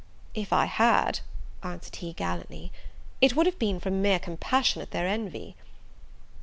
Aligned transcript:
"If 0.33 0.51
I 0.51 0.65
had," 0.65 1.19
answered 1.61 1.97
he, 1.97 2.13
gallantly, 2.13 2.71
"it 3.21 3.35
would 3.35 3.45
have 3.45 3.59
been 3.59 3.79
from 3.79 4.01
mere 4.01 4.17
compassion 4.17 4.81
at 4.81 4.89
their 4.89 5.07
envy." 5.07 5.55